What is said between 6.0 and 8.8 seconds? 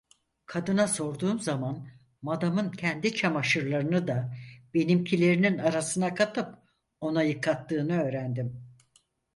katıp ona yıkattığını öğrendim.